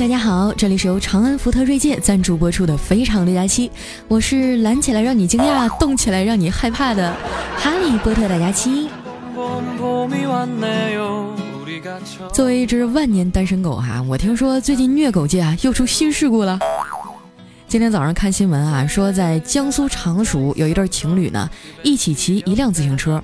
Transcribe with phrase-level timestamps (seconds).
[0.00, 3.68] 大家好，这里是由长安福特锐界赞助播出的《非常六加七》，
[4.08, 7.14] 我是懒起来让你惊讶，动起来让你害怕的
[7.58, 8.88] 哈利波特大家期。
[12.32, 16.58] 作为一只万年单身狗哈，我听说最近虐狗界啊又出新事故了。
[17.68, 21.50] 今天早上看新闻啊，说在江苏常熟有一对情侣呢，
[21.82, 23.22] 一起骑一辆自行车，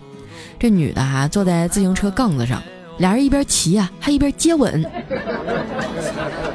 [0.59, 2.63] 这女的哈坐在自行车杠子上。
[2.99, 4.83] 俩人一边骑啊，还一边接吻，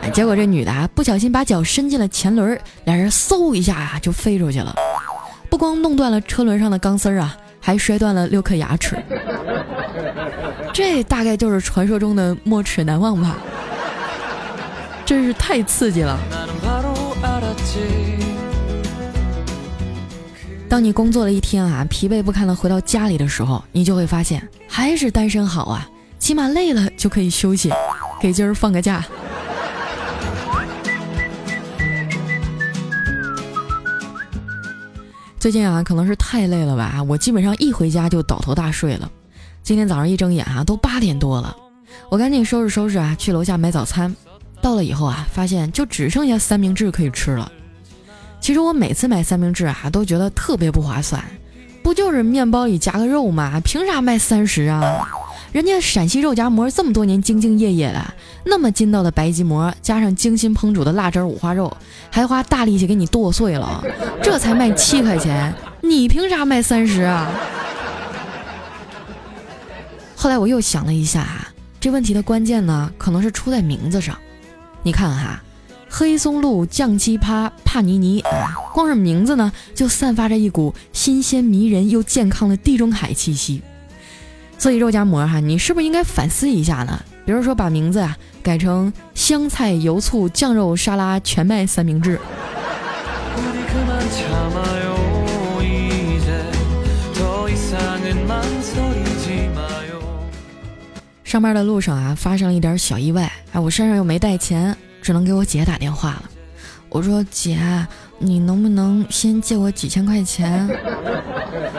[0.09, 4.75] 结果这女的啊不小心把脚伸进了前轮，俩人嗖一下啊就飞出去了，
[5.49, 8.98] 不光弄断了车轮上的钢丝儿啊，还摔断了六颗牙齿。
[10.73, 13.38] 这大概就是传说中的没齿难忘吧，
[15.05, 16.20] 真是太刺激了。
[20.67, 25.88] 当你工作了一天啊，疲惫不堪的回到家里的时候，你就会发现还是单身好啊。
[26.17, 27.72] 起码累了就可以休息，
[28.22, 29.03] 给今儿放个假。
[35.42, 39.11] 最近啊，可能是太累了吧，我基本上一回家就倒头大睡了。
[39.64, 41.58] 今天早上一睁眼啊，都八点多了，
[42.09, 44.16] 我赶紧收拾收拾啊，去楼下买早餐。
[44.61, 47.52] 到了以后啊，发现就只剩下三明治可以吃了。
[48.39, 51.20] 其实我每次买三明治啊，都觉得特别不划算，
[51.81, 53.59] 不就是面包里夹个肉吗？
[53.61, 55.09] 凭啥卖三十啊？
[55.52, 58.13] 人家陕西肉夹馍这么多年兢兢业业的，
[58.45, 61.75] 那么筋道的白吉馍，加上精心烹煮的辣汁五花肉，
[62.09, 63.83] 还花大力气给你剁碎了，
[64.23, 67.30] 这才卖七块钱，你凭啥卖三十啊？
[70.16, 71.49] 后来我又想了一下啊，
[71.81, 74.17] 这问题的关键呢，可能是出在名字上。
[74.83, 75.43] 你看哈，
[75.89, 78.23] 黑松露酱鸡扒帕尼尼，
[78.73, 83.61] 光是名字呢，就散发着一股新鲜迷人又健康的地中海气息。
[84.62, 87.02] 所以肉夹馍哈，你是不是应该反思一下呢？
[87.26, 92.20] 比如说把名字啊改成香菜油醋酱肉沙拉全麦三明治。
[101.23, 106.23] 上班的路上啊，发生了一点小意外，哎，我身上又没带钱，只能给我姐打电话了。
[106.89, 107.58] 我说姐，
[108.20, 110.70] 你能不能先借我几千块钱？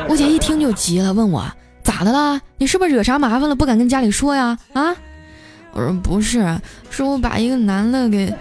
[0.09, 1.47] 我姐一听就急了，问我。
[1.83, 2.41] 咋的啦？
[2.59, 3.55] 你是不是惹啥麻烦了？
[3.55, 4.57] 不敢跟家里说呀？
[4.73, 4.95] 啊！
[5.73, 6.59] 我说不是，
[6.91, 8.33] 是我把一个男的给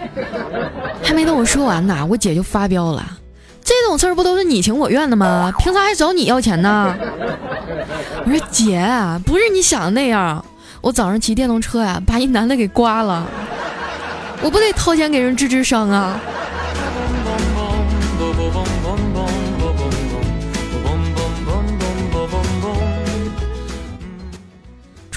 [1.02, 3.18] 还没等我说完呢，我姐就发飙了。
[3.64, 5.54] 这种事儿不都是你情我愿的吗？
[5.60, 6.96] 凭啥还找你要钱呢？
[8.26, 8.86] 我说姐，
[9.26, 10.44] 不是你想的那样。
[10.82, 13.26] 我早上骑电动车呀，把一男的给刮了，
[14.42, 16.20] 我不得掏钱给人治治伤啊？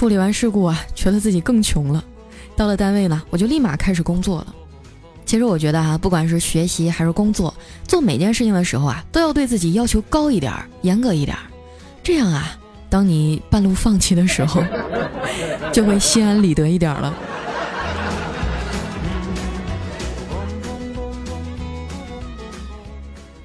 [0.05, 2.05] 处理完事故啊，觉得自己更穷了。
[2.55, 4.55] 到了单位呢，我就立马开始工作了。
[5.25, 7.55] 其实我觉得啊，不管是学习还是工作，
[7.89, 11.35] 做每件事情的时候啊，都要对自己要求高一点，严格一点。
[12.03, 12.55] 这样啊，
[12.91, 14.63] 当你半路放弃的时候，
[15.73, 17.15] 就会心安理得一点了。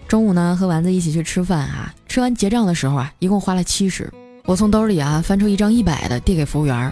[0.10, 4.12] 中午呢，和丸子一起去吃饭啊，吃完结账的时候啊，一共花了七十。
[4.50, 6.92] 我从兜里啊翻出一张一百的，递给服务员。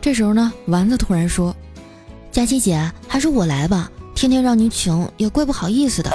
[0.00, 1.54] 这时候呢，丸子突然说
[2.32, 6.10] ：“佳琪姐，还是我来吧，天天让你请也怪不好意思的。”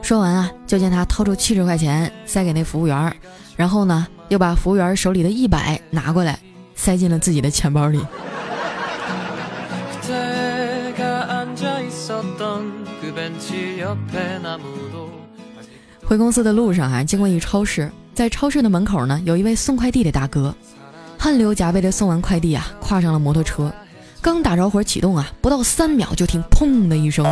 [0.00, 3.12] 说完啊，就见他掏出七十块钱塞给那服务员，
[3.56, 6.38] 然后呢，又把服务员手里的一百拿过来，
[6.76, 8.00] 塞进了自己的钱包里。
[16.12, 17.90] 回公司的路上啊，经过一超市。
[18.12, 20.54] 在超市的门口呢，有一位送快递的大哥，
[21.18, 23.72] 汗流浃背的送完快递啊，跨上了摩托车，
[24.20, 27.24] 刚打着火启动啊，不到三秒就听砰的一声，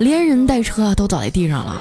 [0.00, 1.80] 连人带车啊都倒在地上了。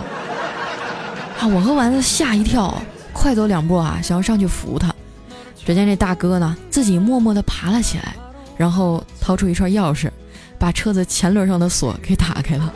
[1.39, 2.79] 啊，我和丸子吓一跳，
[3.11, 4.93] 快走两步啊，想要上去扶他，
[5.65, 8.15] 只见这大哥呢，自己默默地爬了起来，
[8.55, 10.11] 然后掏出一串钥匙，
[10.59, 12.71] 把车子前轮上的锁给打开了。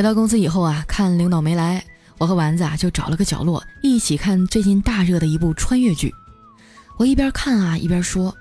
[0.00, 1.84] 回到公司以后啊，看领导没来，
[2.16, 6.10] 我和丸子啊就找了个角落一起看最近大热的一部穿越剧。
[6.96, 8.34] 我一边看啊一边说：“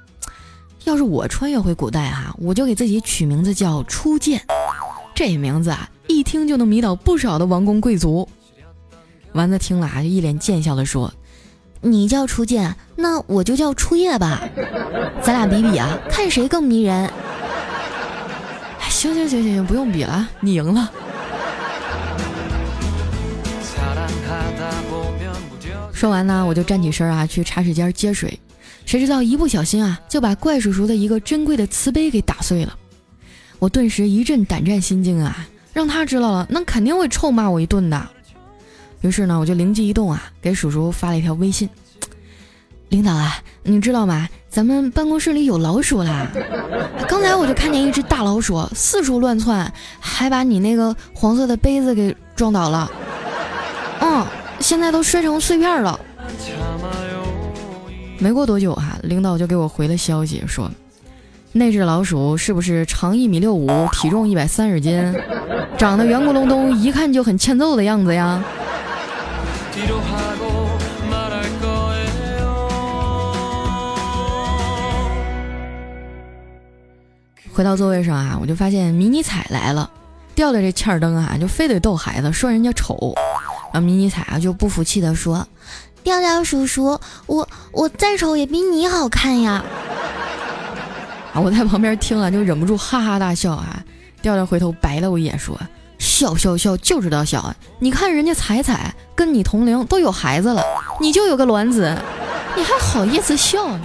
[0.87, 4.41] 要是我穿越回古代哈，我就给自己取名字叫初见。
[5.13, 8.25] 这名字啊一听就能迷倒不少的王公贵族。”
[9.35, 11.13] 丸子听了啊就一脸贱笑的说
[11.83, 14.47] ：“你叫初见，那我就叫初夜吧，
[15.21, 17.11] 咱俩比比啊，看谁更迷人。”
[18.89, 20.89] 行行行行行，不用比了，你赢了。
[25.99, 28.39] 说完呢，我就站起身啊，去茶水间接水。
[28.85, 32.73] 谁知道一不小心啊，就把怪叔叔的一个珍贵的瓷杯给打碎了。
[33.59, 38.01] 我顿时一阵胆战心惊啊，让他知道了，那肯定会臭骂我一顿的。
[39.01, 41.67] 于是呢，我就灵机一动啊，给叔叔发了一条微信
[42.87, 44.29] ：“领导啊，你知道吗？
[44.49, 46.31] 咱们办公室里有老鼠啦！
[47.09, 49.69] 刚才我就看见一只大老鼠四处乱窜，
[49.99, 52.89] 还把你那个黄色的杯子给撞倒了。
[54.59, 55.99] 现在都摔成碎片了。”
[58.19, 60.69] 没过多久啊，领导就给我回了消息，说
[61.53, 65.15] 那只老鼠是不是长一米六五，体重一百三十斤，
[65.77, 68.43] 长得圆咕隆咚，一看就很欠揍的样子呀？
[77.53, 79.89] 回到座位上啊，我就发现迷你彩来了，
[80.35, 83.13] 掉的这欠儿灯啊，就非得逗孩子，说人家丑，
[83.73, 85.47] 后迷你彩啊就不服气的说。
[86.01, 89.63] 调调叔叔，我我再丑也比你好看呀！
[91.35, 93.83] 啊，我在旁边听了就忍不住哈哈大笑啊。
[94.21, 95.59] 调调回头白了我一眼说
[95.99, 97.53] ：“笑笑笑就知道笑！
[97.79, 100.63] 你看人家彩彩跟你同龄都有孩子了，
[100.99, 101.95] 你就有个卵子，
[102.55, 103.81] 你还好意思笑呢？”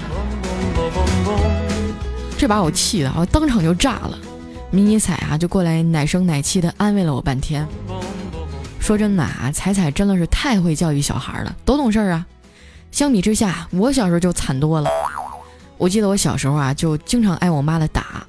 [2.38, 4.18] 这把我气的啊，当场就炸了。
[4.70, 7.66] 迷你彩啊就过来奶声奶气的安慰了我半天。
[8.84, 12.26] 说真的啊，彩彩真的是太会教育小孩了，多懂事儿啊！
[12.90, 14.90] 相比之下，我小时候就惨多了。
[15.78, 18.26] 我记得我小时候啊，就经常挨我妈的打。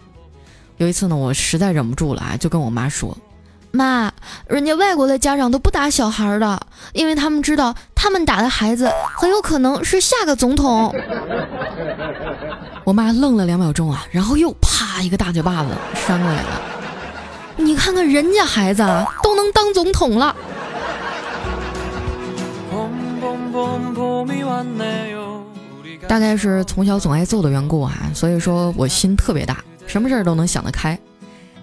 [0.78, 3.18] 有一次呢，我实在忍不住了啊，就跟我妈说
[3.72, 4.10] ：“妈，
[4.48, 10.96] 人家外国的家长都不打小孩的，因为他们知道他们打的孩子很有可能是下个总统。
[12.86, 15.69] ”我妈愣了两秒钟啊，然后又啪一个大嘴巴子
[16.07, 16.62] 扇过来了。
[17.57, 20.36] 你看看人家孩子啊，都能当总统了。
[26.07, 30.98] 大概是从小总挨揍的缘故啊，所以说我心特别大，什么事儿都能想得开。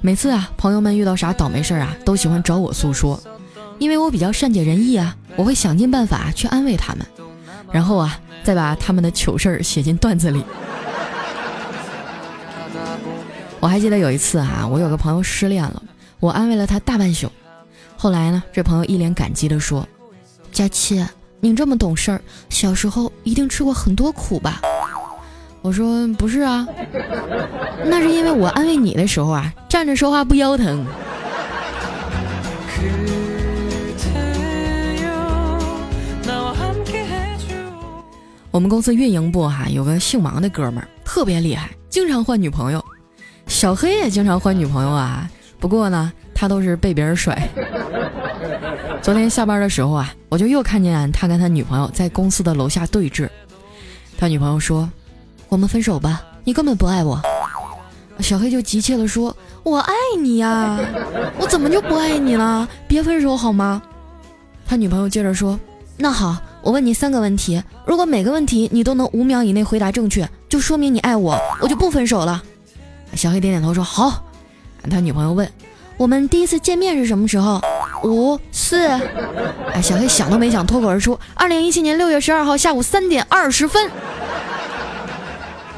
[0.00, 3.20] 每次啊，朋友们遇到啥倒霉事儿啊，都喜欢找我诉说，
[3.78, 7.06] 因为我比较善解人意啊，我会想尽办法去安慰他们，
[7.70, 10.44] 然后啊，再把他们的糗事儿写进段子里。
[13.62, 15.80] 我还记得有一次啊，我有个朋友失恋了，
[16.18, 17.30] 我安慰了他大半宿。
[17.96, 19.86] 后来呢，这朋友一脸感激地说
[20.50, 21.06] ：“佳琪，
[21.38, 24.60] 你这么懂事儿，小时候一定吃过很多苦吧？”
[25.62, 26.66] 我说：“不是啊，
[27.84, 30.84] 那是因为我安慰你的时候啊，站着说话不腰疼。”
[38.50, 42.84] 我们公司运营部哈有个姓王的哥们儿，特别厉害，经常换女朋友。
[43.46, 45.28] 小黑也经常换女朋友啊，
[45.60, 47.48] 不过呢，他都是被别人甩。
[49.02, 53.28] 昨天下班的时候啊，我就又看见他跟他女朋友在公司的楼下对峙。
[54.16, 54.88] 他女朋友说
[55.48, 57.20] ：“我们分手吧，你根本不爱我。”
[58.20, 60.78] 小黑就急切地说：“我爱你呀，
[61.38, 62.68] 我怎么就不爱你了？
[62.86, 63.82] 别分手好吗？”
[64.64, 65.58] 他女朋友接着说
[65.98, 72.42] ：“那好，我问你三个问题，如果每个问题你都能五秒以内回答正确，就说明你爱我，我就不分手了。”
[73.14, 74.24] 小黑点点头说：“好。”
[74.90, 75.48] 他女朋友问
[75.96, 77.60] ：“我们第一次见面是什么时候？”
[78.02, 78.88] 五四。
[79.72, 83.90] 哎，小黑想都没想，脱口而出：“二零一七年六月十二号下午三点二十分。”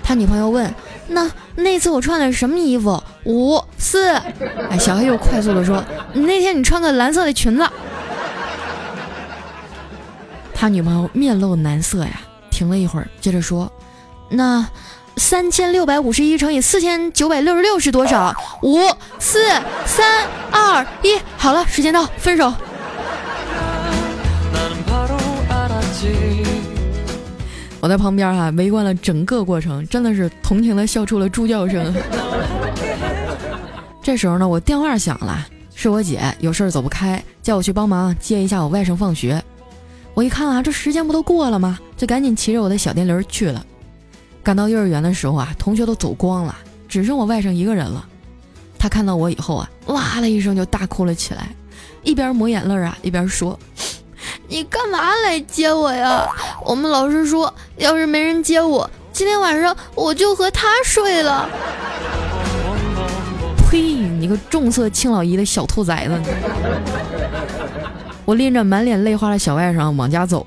[0.02, 0.72] 他女朋友问
[1.08, 4.08] ：“那那次我穿的是什么衣服？”五四。
[4.70, 7.68] 哎，小黑又快速的说：“那天你穿个蓝色的裙子。”
[10.54, 13.70] 他女朋友面露难色呀，停了一会儿，接着说
[14.30, 14.66] ：“那。”
[15.16, 18.34] 三千六百五十一乘以四千九百六十六是多少？
[18.62, 18.78] 五
[19.18, 19.40] 四
[19.86, 22.52] 三二一，好了，时间到，分手。
[27.80, 31.94] 我在旁边哈围观了整个过程，真的是同情的笑出了猪叫声。
[34.02, 39.42] 这时候呢，我电话响了，是我姐有事儿走不开，叫我去帮忙接一下我外甥放学。
[40.14, 41.78] 我一看啊，这时间不都过了吗？
[41.96, 43.64] 就赶紧骑着我的小电驴去了。
[44.44, 46.54] 赶到幼儿园的时候啊，同学都走光了，
[46.86, 48.04] 只剩我外甥一个人了。
[48.78, 51.48] 他看到我以后啊，哇的一声就大哭了起来，
[52.02, 53.58] 一边抹眼泪啊，一边说
[54.46, 56.28] ：“你干嘛来接我呀？
[56.62, 61.48] 我们老师说，要是没人接我，今天晚上我就和他睡了。”
[63.70, 63.80] 呸！
[63.80, 66.20] 你个重色轻老姨的小兔崽子！
[68.26, 70.46] 我拎着满脸泪花的小外甥往家走。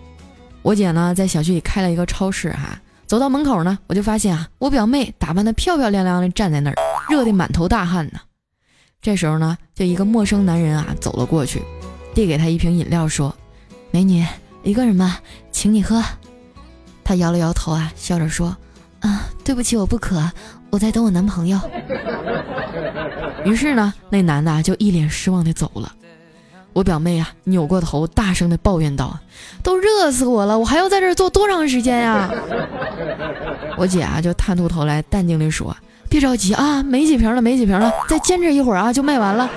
[0.62, 2.80] 我姐呢，在小区里开了一个超市哈。
[3.08, 6.76] 走到门口呢，我就发现啊，我表妹打扮的漂漂亮亮的站在那儿，
[7.10, 8.20] 热得满头大汗呢。
[9.02, 11.62] 这时候呢，就一个陌生男人啊走了过去，
[12.14, 13.34] 递给她一瓶饮料，说
[13.92, 14.26] ：“美女，
[14.62, 15.20] 一个人吗？
[15.52, 16.04] 请你喝。
[17.04, 18.56] 他摇了摇头啊，笑着说
[19.00, 20.30] ：“啊，对不起，我不渴，
[20.70, 21.58] 我在等我男朋友。”
[23.46, 25.94] 于是呢，那男的就一脸失望的走了。
[26.78, 29.18] 我表妹啊，扭过头，大声的抱怨道
[29.64, 32.30] ：“都热死我了，我还要在这儿坐多长时间呀？”
[33.76, 35.76] 我姐啊，就探出头来，淡定的说
[36.08, 39.50] ：“别着急啊，没几瓶了，没几瓶了，再坚持一会儿啊，就卖完了。”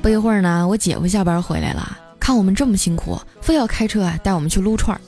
[0.00, 5.00] 不一会儿呢，我姐夫下班回来了，看我们这么辛苦，非要开车带我们去撸串儿。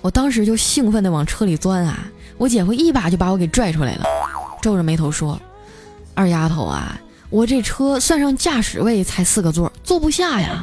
[0.00, 1.98] 我当时就兴奋的往车里钻啊，
[2.38, 4.06] 我姐夫一把就把我给拽出来了，
[4.62, 5.38] 皱着眉头说。
[6.20, 7.00] 二丫头啊，
[7.30, 10.62] 我这车算上驾驶位才四个座，坐不下呀。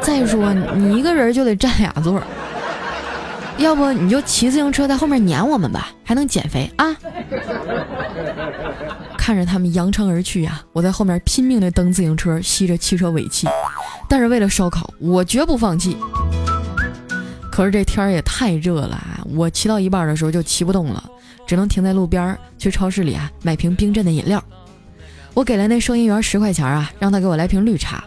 [0.00, 2.20] 再说你一个人就得占俩座，
[3.56, 6.96] 要不你就骑自行车在后面撵我们吧，还能减肥啊。
[9.16, 13.46] 看着他们扬长而去呀，我在后面拼命的蹬自行车，吸着汽车尾气。
[14.08, 15.96] 但是为了烧烤，我绝不放弃。
[17.52, 21.04] 可是这天儿也太热了啊，我骑到一半的时候就骑不动了，
[21.46, 24.42] 只能停在路边去超市里啊买瓶冰镇的饮料。
[25.34, 28.02] 我给了那收银员十块钱啊，让他给我来瓶绿茶。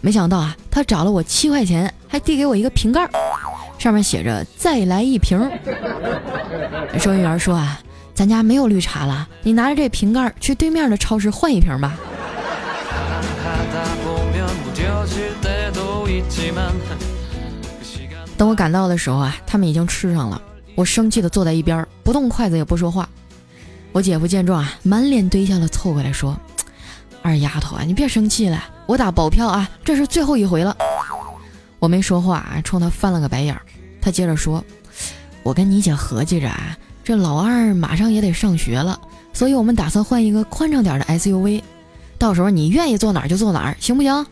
[0.00, 3.08] 没想到啊，他找了我七块钱，还递给我一个瓶盖，
[3.78, 5.38] 上面写着“再来一瓶”。
[6.98, 7.80] 收银员说啊，
[8.14, 11.96] 咱家没有绿茶了，你拿着这瓶盖去对面的超市换一瓶吧。
[18.36, 20.40] 等我赶到的时候啊，他们已经吃上了。
[20.76, 23.08] 我生气的坐在一边，不动筷子也不说话。
[23.90, 26.38] 我姐夫见状啊，满脸堆笑的凑过来说。
[27.28, 30.74] 二丫头啊，你别生气了，我打保票啊，这是最后一回了。
[31.78, 33.60] 我没说话，冲他翻了个白眼儿。
[34.00, 34.64] 他接着说
[35.44, 38.98] ：“我跟你姐合计着啊，这老二马上也得上学了，
[39.32, 41.62] 所以我们打算换一个宽敞点的 SUV，
[42.18, 44.26] 到时候你愿意坐哪儿就坐哪儿，行不行？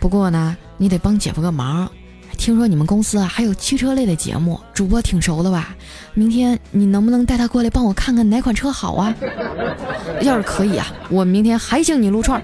[0.00, 1.88] 不过呢，你得帮姐夫个忙。”
[2.38, 5.74] 听说你们公司啊还有汽车类的节目，主播挺熟的吧？
[6.14, 9.14] 明天你能不能带他过来帮我看看哪款车好啊？
[10.22, 12.40] 要是可以啊，我明天还请你撸串。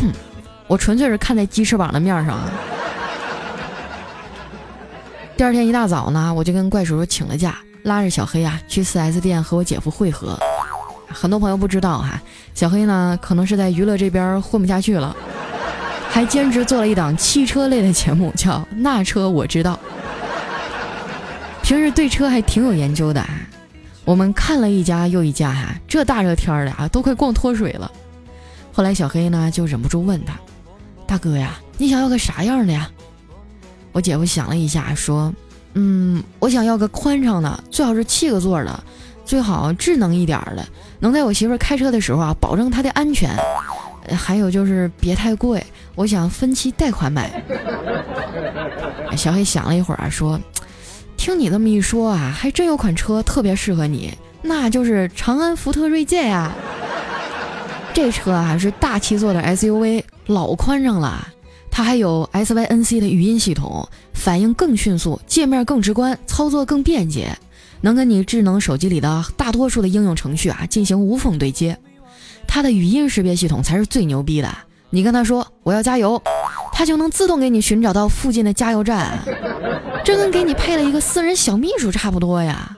[0.00, 0.10] 哼，
[0.66, 2.50] 我纯粹是看在鸡翅膀的面上啊。
[5.36, 10.36] 第二天一大早呢，我就跟怪叔叔请了假，拉着小黑啊去 4S 店和我姐夫会合。
[11.06, 12.20] 很多朋友不知道哈，
[12.54, 15.14] 小黑呢可能是在娱乐这边混不下去了。
[16.10, 19.74] 还兼职做了一档汽车类的节目，叫《那车我知道》。
[21.62, 23.28] 平时对车还挺有研究的啊。
[24.04, 27.92] 我们看了一家又一家，哈，这大热天的啊，都快逛脱水了。
[28.72, 30.34] 后来小黑呢就忍不住问他
[31.06, 32.90] ：“大哥呀，你想要个啥样的呀？”
[33.92, 35.32] 我姐夫想了一下，说
[35.74, 38.82] ：“嗯，我想要个宽敞的，最好是七个座的，
[39.26, 40.66] 最好智能一点的，
[40.98, 43.30] 能在我媳妇开车的时候啊，保证她的安全。
[44.14, 47.42] 还有就是别太贵。”我想分期贷款买。
[49.16, 50.40] 小黑想了一会儿啊，说
[51.16, 54.12] ：“听你这么一说啊，还真有款车特别适合你，
[54.42, 56.54] 那就是长安福特锐界呀。
[57.92, 61.26] 这车啊是大七座的 SUV，老宽敞了。
[61.68, 67.36] 它还有 SYNC 的语音系统，反应更迅速，界面更直观，操作更便捷，
[67.80, 71.76] 能跟你智能手机里的大多数的应用程序啊进行无缝对接。
[72.48, 74.52] 它的语音识别系统才是最牛逼的。”
[74.90, 76.20] 你跟他说我要加油，
[76.72, 79.18] 他就能自动给你寻找到附近的加油站，
[80.02, 82.74] 这跟给你配了一个私人小秘书差不多呀。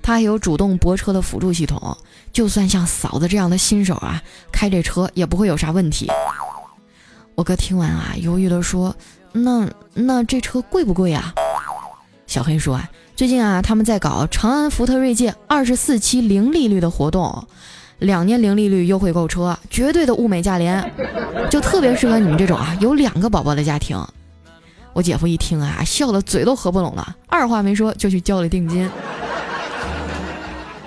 [0.00, 1.98] 他还有主动泊车的辅助系统，
[2.32, 6.08] 就算像嫂子这样的新手啊，开这车也不会有啥问题。
[7.34, 8.94] 我哥听完啊，犹豫的说
[9.32, 11.34] ：“那那这车贵不贵啊？”
[12.28, 17.44] 小黑说：“啊最近啊，他们在搞长安福特锐界二十四期零利率的活动。”
[18.00, 20.90] 两年零利率优惠购车，绝对的物美价廉，
[21.50, 23.98] 就特别适合你们这种啊有两个宝宝的家庭。
[24.92, 28.88] 我姐夫一听啊，笑得嘴都合不拢了，二话没说就去交了定金。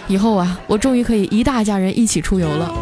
[0.08, 2.74] 以后啊，我终于可以一大家人一起出游了。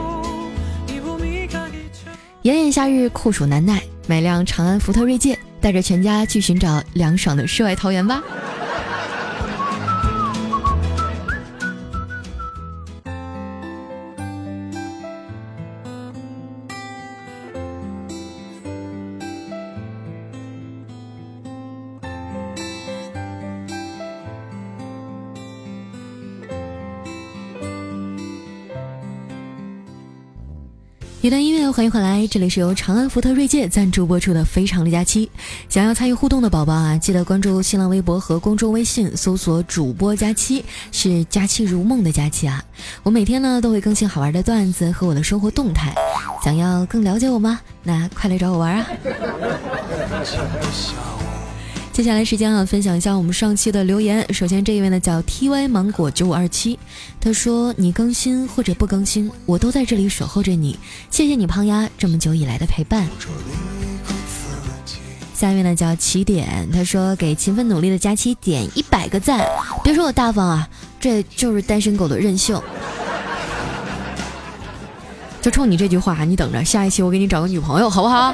[2.41, 8.23] 炎炎夏日酷暑难耐，买辆长安福特锐界，带着全家去寻找凉爽的世外桃源吧。
[31.71, 35.25] 欢迎回来，这里是由长安福特锐界赞助播出的《非常的假期》。
[35.69, 42.61] 想要参与互动的宝宝啊，记得关注新浪微博和公众微信，搜索“主播佳期”，是“佳期如梦”的佳期啊。
[43.03, 45.95] 我每天呢都会更新好玩的段子和我的生活动态。
[46.43, 47.61] 想要更了解我吗？
[47.83, 48.87] 那快来找我玩啊！
[51.93, 54.25] 接下来时间啊，分享一下我们上期的留言。
[54.33, 56.79] 首先这一位呢叫 T Y 芒果九五二七，
[57.19, 60.79] 他说你更新或者不更新，我都在这里守候着你。
[61.09, 63.07] 谢谢你胖丫这么久以来的陪伴。
[65.35, 69.45] 下一位呢叫起点，他说给勤奋努力的佳期点一百个赞。
[69.83, 70.69] 别说我大方啊，
[70.99, 72.59] 这就是单身狗的任性。
[75.41, 78.33] 就冲你这句话，你等着，下一期我给你找个女朋友，好不好？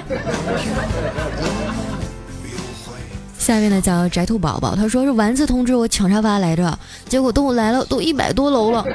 [3.47, 6.77] 下面呢叫宅兔宝宝，他说是丸子通知我抢沙发来着，
[7.07, 8.85] 结果等我来了都一百多楼了。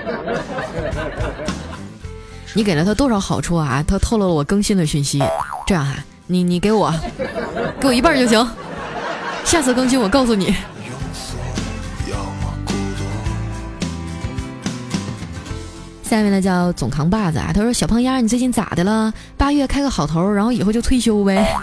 [2.53, 3.83] 你给了他多少好处啊？
[3.89, 5.23] 他透露了我更新的讯息。
[5.67, 5.95] 这样哈，
[6.27, 6.93] 你你给我，
[7.81, 8.47] 给我一半就行。
[9.43, 10.55] 下次更新我告诉你。
[16.03, 19.11] 下面呢叫总扛把子啊，他说小胖丫你最近咋的了？
[19.39, 21.57] 八月开个好头，然后以后就退休呗。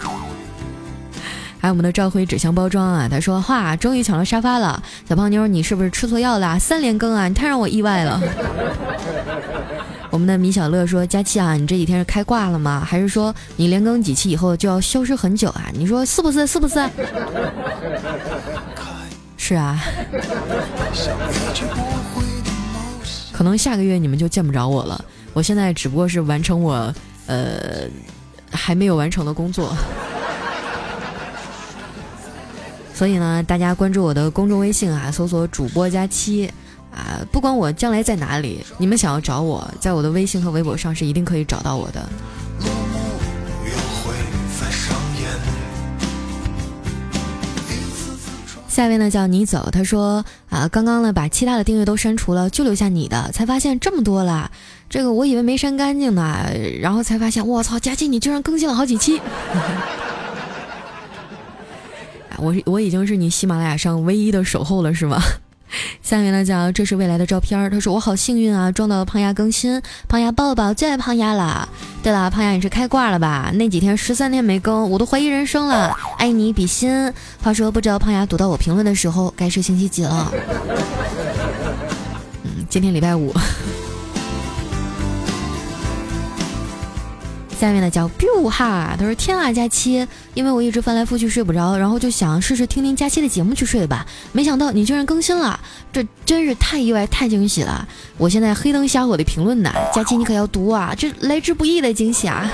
[1.60, 6.58] 还有我们的召回纸箱包装啊，他说：“哇，终于抢到沙发了，小胖妞，你是不是吃错药了？
[6.58, 8.20] 三连更啊，你太让我意外了。”
[10.10, 12.82] 我们的米小乐说：“佳期啊，你这几天是开挂了吗？
[12.84, 15.66] 还是说你连更几期以后就要消失很久啊？
[15.74, 16.46] 你说是不是？
[16.46, 16.74] 是不是？”
[19.36, 19.78] 是啊。
[23.32, 25.04] 可能下个月你们就见不着我了。
[25.32, 26.92] 我现在只不过是完成我
[27.26, 27.84] 呃
[28.50, 29.72] 还没有完成的工作。
[33.00, 36.52] 所以呢，大家关注我的公众微信啊，搜索“主播佳期”，
[36.92, 42.06] 啊，不管我将来在哪里，你们想要找我，在我的微信和微博上是一定可以找到我的。
[48.68, 54.50] 下面呢叫你走，他说啊，刚刚呢把其他的订阅都删除了，就留下你的，才发现这么多了，
[54.90, 56.50] 这个我以为没删干净呢，
[56.82, 59.18] 然后才发现，我操，佳期你居然更新了好几期。
[62.40, 65.22] 我我已经是你喜马拉雅上唯一的守候了，是吗？
[66.02, 71.68] 下面呢叫这是未来的照片，他说我好幸运啊，撞到了胖丫更新，胖丫抱抱，最爱胖丫了。
[72.02, 73.52] 对了，胖丫你是开挂了吧？
[73.54, 75.96] 那几天十三天没更，我都怀疑人生了。
[76.18, 77.12] 爱你比心。
[77.40, 80.32] 话说不知道胖丫读到我评论的时候，该是星期几了？
[82.42, 83.32] 嗯，今天礼拜五。
[87.60, 94.06] 下面的叫 biu 哈，他说天啊，佳期，因为我一直翻来覆去睡不着，然后就想试试听听佳期的节目去睡吧。
[94.32, 95.60] 没想到你居然更新了，
[95.92, 97.86] 这真是太意外、太惊喜了。
[98.16, 102.50] 我现在黑灯瞎火的评论呢，佳期你可要读啊，这来之不易的惊喜啊！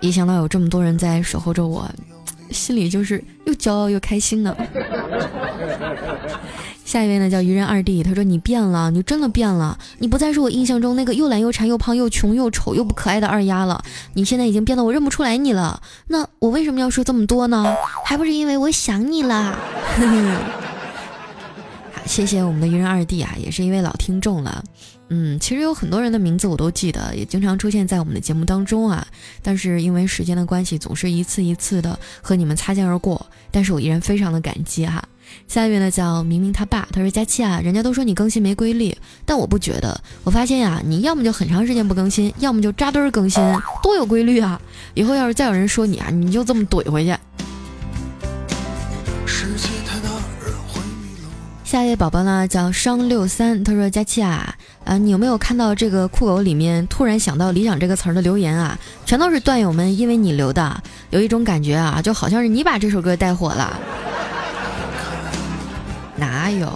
[0.00, 1.86] 一想到有这么多人在守候着我。
[2.50, 4.56] 心里就是又骄傲又开心呢。
[6.84, 13.80] 下一位呢叫愚人二弟，他说你变了，你真的变了，你不再是我印象中那个又懒又馋又胖又穷又丑又不可爱的二丫了，
[14.14, 15.80] 你现在已经变得我认不出来你了。
[16.08, 17.72] 那我为什么要说这么多呢？
[18.04, 19.56] 还不是因为我想你啦。
[21.92, 24.64] 好，谢谢我们的愚人二弟啊，也是一位老听众了。
[25.12, 29.06] 嗯，其实有很多人的名字我都记得，也经常出现在我们的节目当中啊。
[29.42, 33.26] 但是因为时间的关系，总是一次一次的和你们擦肩而过。
[33.50, 35.02] 但是我依然非常的感激哈。
[35.48, 40.00] 下一位呢叫明明他爸，他说佳期啊，人家都说你更新没规律，但我不觉得。
[40.22, 43.42] 我发现呀，你要么就很长时间不更新，要么就扎堆儿更新，
[43.82, 44.60] 多有规律啊！
[44.94, 47.16] 以后要是再有人说你啊，你就这么怼回去。
[51.64, 54.56] 下一位宝宝呢叫商六三，他说佳期啊，
[54.90, 58.76] 啊你有没有看到这个酷狗里面突然想到理想这个词儿的留言啊？
[59.06, 63.78] 全都是段友们因为你留的，有一种感觉啊，就好像是你把这首歌带火了。
[66.16, 66.68] 哪有？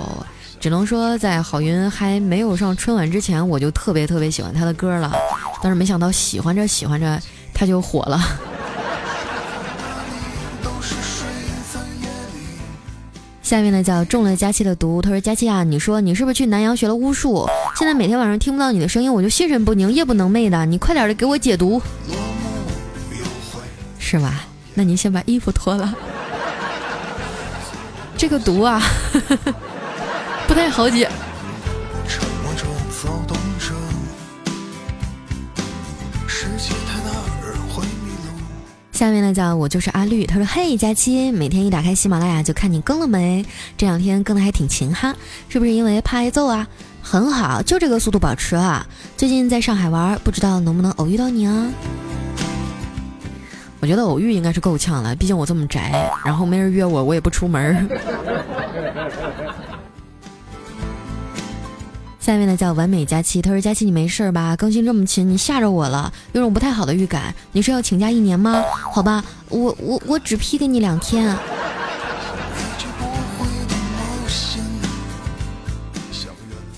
[0.61, 5.13] 只能说在郝云还没有上春晚之前，我就特别特别喜欢他的歌了，
[5.61, 7.21] 但是没想到喜欢着喜欢着
[7.53, 8.21] 他就火了。
[13.45, 17.47] 下面呢叫中了佳期的毒，他说佳期啊，你说你是不是去南阳学了巫术？
[17.77, 20.65] 现在每天晚上听不到你的声音，我就心神不宁，夜不能寐的。
[20.65, 21.81] 你快点的给我解毒，
[23.99, 24.47] 是吧？
[24.73, 25.95] 那您先把衣服脱了，
[28.17, 28.83] 这个毒啊，
[30.49, 31.07] 不太好解。
[38.95, 43.45] 下面呢叫我就是阿绿，他说嘿佳期，每天一打开喜马拉雅就看你更了没？
[43.77, 45.13] 这两天更的还挺勤哈，
[45.49, 46.65] 是不是因为怕挨揍啊？
[47.03, 48.87] 很好，就这个速度保持啊！
[49.17, 51.67] 最近在上海玩，不知道能不能偶遇到你啊？
[53.81, 57.89] 我觉得偶遇应该是够呛了，毕竟我这么宅，然后没人约我，我也不出门。
[62.25, 64.57] 下面呢叫完美佳期，他说佳期你没事吧？
[64.57, 67.35] 更新这么勤，你吓着我了，有种不太好的预感。
[67.53, 68.63] 你是要请假一年吗？
[68.95, 71.37] 好吧，我我我只批给你两天。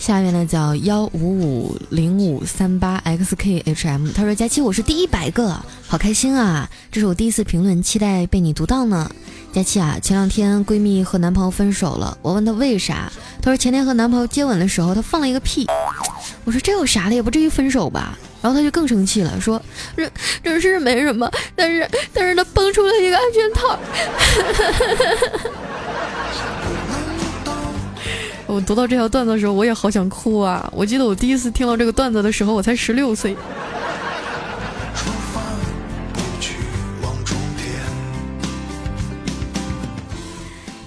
[0.01, 5.57] 下面呢叫幺五五零五三八 xkhm，他说佳期我是第一百个，
[5.87, 6.69] 好开心啊！
[6.91, 9.09] 这是我第一次评论，期待被你读到呢。
[9.57, 15.67] 佳期啊，前两天闺蜜和男朋友分手了，我问她为啥，她说前天和男朋友接吻的时候，她放了一个屁。
[16.45, 18.19] 我说这有啥的，也不至于分手吧？
[18.43, 19.59] 然后她就更生气了，说
[19.97, 20.07] 这
[20.43, 23.79] 这是没什么，但是但是她蹦出了一个安全套。
[28.47, 30.71] 我读到这条段子的时候，我也好想哭啊！
[30.77, 33.35] 我记得我第一次听到这个段子的时候，我才十六岁。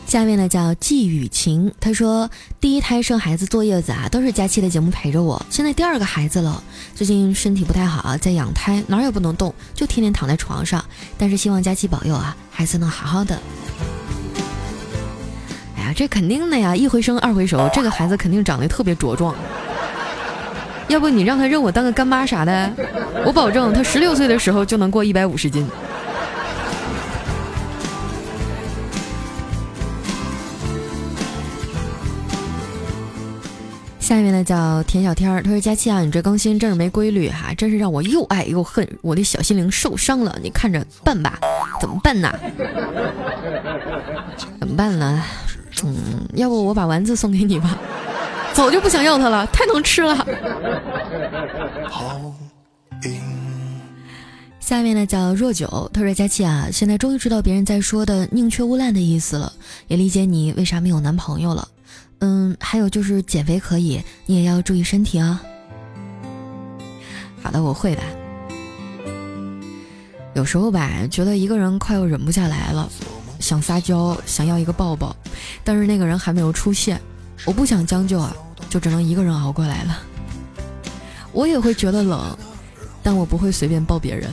[0.10, 2.28] 下面呢叫季雨晴，她说
[2.60, 5.40] 第一胎生孩子坐月子啊，都是佳期的节目陪着我。
[5.52, 6.64] 现在第二个孩子了，
[6.96, 10.84] 最近身体不太好啊，在养胎，哪儿也不能动，就天天躺在床上。
[11.16, 13.40] 但是希望佳期保佑啊，孩子能好好的。
[15.78, 19.36] 哎呀这肯定的呀，一回生二回熟，这个孩子肯定长得特别茁壮。
[20.88, 22.72] 要不你让他认我当个干妈啥的，
[23.28, 25.70] 我保证他十六岁的时候就能过一百五十斤。
[34.10, 41.38] 下面呢叫田小天儿，他说佳期啊，你这更新真是没规律哈，真是让我又爱又恨，我的小心灵受伤了，你看着办吧，
[41.80, 42.34] 怎么办呢？
[44.60, 45.24] 怎么办呢？
[45.84, 45.96] 嗯，
[46.34, 47.78] 要不我把丸子送给你吧，
[48.52, 50.26] 早就不想要它了，太能吃了。
[54.60, 59.54] 下面呢叫若九，他说佳琪啊，现在终于知道别人在说的宁缺毋滥的意思了，
[59.88, 61.68] 也理解你为啥没有男朋友了。
[62.20, 65.42] 嗯，还有就是减肥可以，你也要注意身体啊。
[67.42, 68.02] 好的，我会的。
[70.36, 72.90] 有时候吧，觉得一个人快要忍不下来了。
[73.40, 75.16] 想撒娇，想要一个抱抱，
[75.64, 77.00] 但是那个人还没有出现。
[77.46, 78.36] 我不想将就啊，
[78.70, 79.98] 就只能一个人熬过来了。
[81.32, 82.38] 我也会觉得冷，
[83.02, 84.30] 但我不会随便抱别人。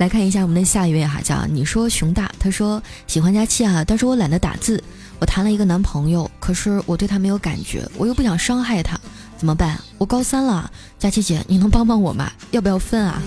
[0.00, 4.82] 来看一下我们的下一位哈，叫你说熊大，他说喜欢佳期啊，但是我懒得打字。
[5.18, 8.98] 我谈了一个男朋友，可是我对他没有感觉，我又不想伤害他。
[9.36, 9.78] 怎么办？
[9.98, 12.32] 我高三了，佳琪姐，你能帮帮我吗？
[12.50, 13.20] 要不要分啊？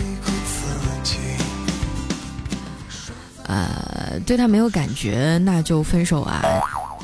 [3.46, 6.42] 呃，对他没有感觉，那就分手啊！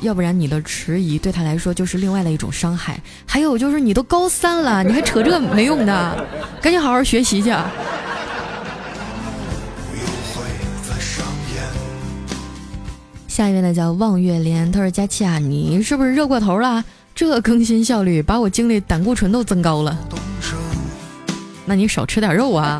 [0.02, 3.00] 要不然你的迟疑对他来说就是另外的一种伤害。
[3.24, 6.26] 还有就是你都高三了，你还扯这没用的，
[6.60, 7.54] 赶紧好好学习去。
[13.40, 16.84] 下一位呢叫望月莲，他说佳琪啊，你是不是热过头了？
[17.14, 19.98] 这更新效率把我精力胆固醇都增高了，
[21.64, 22.78] 那你少吃点肉啊。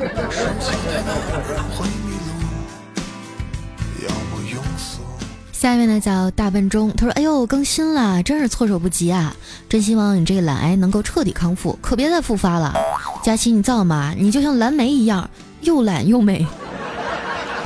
[5.51, 9.35] 下一位呢叫大笨钟，他说：“哎呦，更新了，真是措手不及啊！
[9.67, 12.75] 真希望你这个懒癌能够彻底康复，可别再复发了。
[13.23, 14.13] 佳琪，你造吗？
[14.15, 15.31] 你就像蓝莓一样，
[15.63, 16.47] 又懒又美，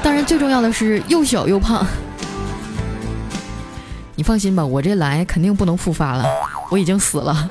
[0.00, 1.84] 当然最重要的是又小又胖。
[4.16, 6.24] 你放心吧，我这来肯定不能复发了。”
[6.70, 7.50] 我已经死了。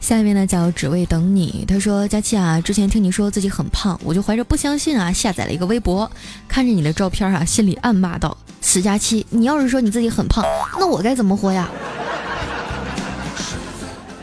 [0.00, 1.64] 下面呢叫只为等你。
[1.66, 6.10] 他说：“佳琪啊，之前听你说自己很胖，我就怀着不相信啊，下载了一个微博，
[6.46, 10.44] 看着你的照片啊，心里暗骂道：死佳期，你要是说你自己很胖，
[10.78, 11.68] 那我该怎么活呀？”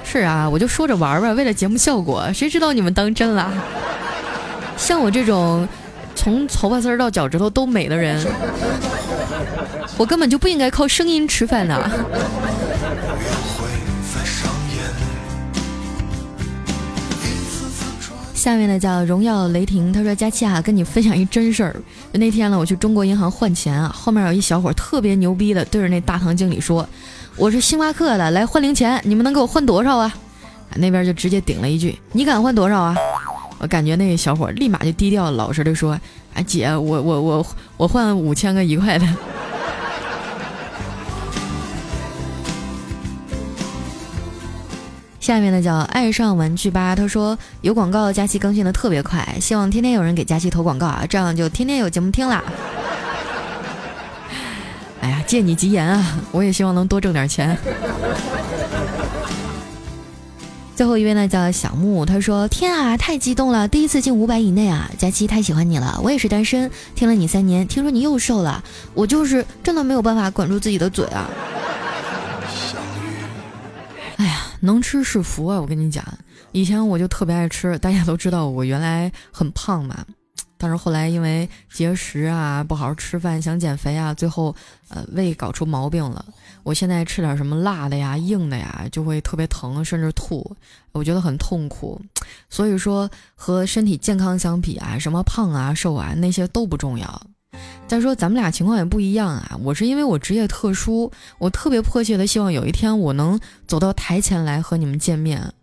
[0.03, 3.51] 是啊，我就说着玩玩，为了节目效果，谁知道你们当真了？
[4.77, 5.67] 像我这种。
[6.19, 8.21] 从 头发丝到脚趾头都美的人，
[9.97, 11.89] 我根本就不应该靠声音吃饭的。
[18.35, 21.75] 下面呢叫荣耀雷霆，他说佳期啊，跟你分享一真事儿。
[22.11, 26.87] 那天呢，我去中国银行换钱啊，后面有一小伙特别牛逼的对着那大堂经理说
[27.37, 30.13] ：“我是星巴克的，来换零钱，你们能给我换多少啊？”
[30.75, 32.95] 那边就直接顶了一句：“你敢换多少啊？”
[33.59, 35.99] 我感觉那个小伙立马就低调老实的说
[36.33, 37.45] ：“啊姐，我我我
[37.77, 39.05] 我换五千个一块的。
[45.19, 52.41] ”下面呢叫爱上玩具吧，他说有广告，佳期更新的特别快，希望天天有人给佳期投广告啊，这样就天天有节目听啦。
[55.01, 57.55] 哎呀，借你吉言啊，我也希望能多挣点钱。
[60.79, 68.63] 最后一位呢叫小木，他说天啊，太激动了，第一次进五百以内啊，佳期太喜欢你了，我也是单身，听了你三年，听说你又瘦了，
[68.93, 71.29] 我就是真的没有办法管住自己的嘴啊。
[74.15, 75.59] 哎呀能吃是福啊！
[75.59, 76.01] 我跟你讲，
[76.53, 80.05] 以前我就特别爱吃，大家都知道我原来很胖嘛，
[80.59, 84.53] 但是后来因为节食啊，不好好吃饭，想减肥啊，最后
[84.89, 86.25] 呃胃搞出毛病了。
[86.63, 90.55] 我现在吃点什么辣的呀、硬的呀，就会特别疼，甚至吐，
[90.91, 91.99] 我觉得很痛苦。
[92.49, 97.21] 所以说和身体健康相比啊，什么胖啊、瘦啊那些都不重要。
[97.87, 105.53] 再说咱们俩情况也不一样啊，我是因为我职业特殊，我特别迫切的希望有一天我能走到台前来和你们见面，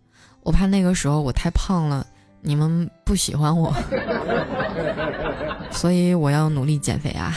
[0.41, 2.05] 我怕那个时候我太胖了，
[2.47, 3.75] 你们不喜欢我，
[5.69, 7.35] 所以我要努力减肥啊。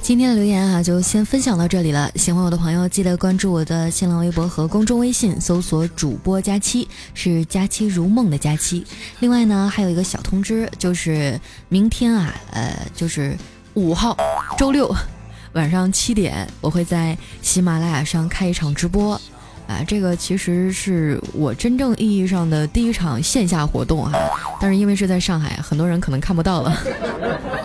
[0.00, 2.08] 今天的留言啊，就先分享到这里了。
[2.14, 8.86] 喜欢我的朋友，记得关注我的新浪微博和公众微信，搜索“主播佳期”，是“佳期如梦”的佳期。
[9.18, 13.36] 另外呢，还有一个小通知，就是明天啊，呃，就是
[13.74, 14.16] 五号
[14.56, 14.94] 周六
[15.54, 19.20] 晚上七点，我会在喜马拉雅上开一场直播。
[19.68, 24.18] 啊，这个其实是我真正意义上的第一场线下活动哈，
[24.58, 26.74] 但是因为是在上海，很多人可能看不到了。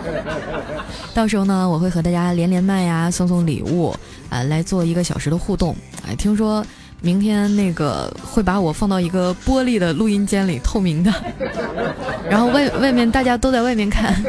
[1.16, 3.96] 到时候呢，我会和大家连连麦呀，送送礼物
[4.30, 5.74] 啊，来做一个小时的互动。
[6.06, 6.66] 哎，听说
[7.00, 11.14] 明天那个会把我放到一个玻璃的录音间里，透明的，
[12.30, 14.22] 然后外外面大家都在外面看。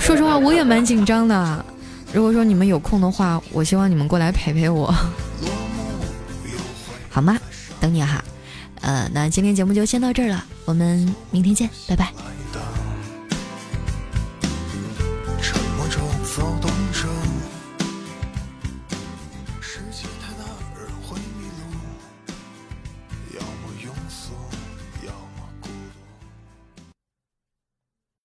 [0.00, 1.64] 说实话，我也蛮紧张的。
[2.12, 4.92] 如果说你们有空的话，我希望你们过来陪陪我。
[7.08, 7.38] 好吗？
[7.80, 8.24] 等你哈，
[8.80, 12.37] 呃，那今天节目就先到这儿了，我们明天见，拜拜。